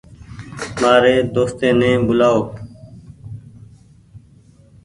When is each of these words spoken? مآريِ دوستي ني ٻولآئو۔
مآريِ 0.81 1.13
دوستي 1.35 1.69
ني 1.79 1.89
ٻولآئو۔ 2.05 2.41